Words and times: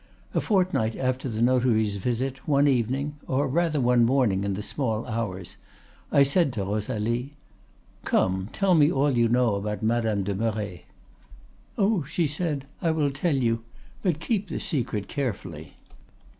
A 0.33 0.41
fortnight 0.41 0.95
after 0.95 1.29
the 1.29 1.43
notary's 1.43 1.97
visit, 1.97 2.47
one 2.47 2.67
evening, 2.67 3.17
or 3.27 3.47
rather 3.47 3.79
one 3.79 4.03
morning, 4.03 4.43
in 4.43 4.55
the 4.55 4.63
small 4.63 5.05
hours, 5.05 5.57
I 6.11 6.23
said 6.23 6.51
to 6.53 6.63
Rosalie: 6.63 7.35
"'Come, 8.03 8.49
tell 8.51 8.73
me 8.73 8.91
all 8.91 9.11
you 9.11 9.27
know 9.29 9.53
about 9.53 9.83
Madame 9.83 10.23
de 10.23 10.33
Merret.' 10.33 10.85
"'Oh!' 11.77 12.01
she 12.01 12.25
said, 12.25 12.65
'I 12.81 12.89
will 12.89 13.11
tell 13.11 13.35
you; 13.35 13.61
but 14.01 14.19
keep 14.19 14.47
the 14.49 14.59
secret 14.59 15.07
carefully. 15.07 15.75